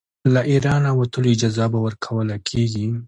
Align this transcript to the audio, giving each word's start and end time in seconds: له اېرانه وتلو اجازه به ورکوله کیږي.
له 0.33 0.41
اېرانه 0.51 0.91
وتلو 0.99 1.27
اجازه 1.35 1.65
به 1.71 1.79
ورکوله 1.85 2.35
کیږي. 2.47 2.87